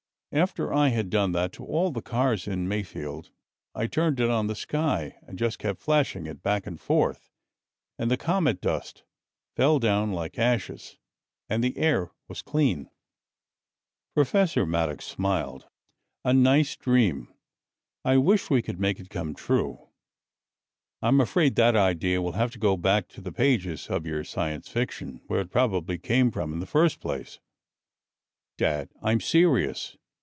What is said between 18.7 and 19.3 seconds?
make it